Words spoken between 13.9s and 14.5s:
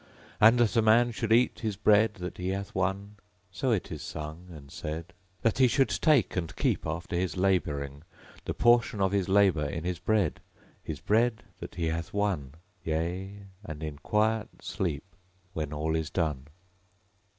quiet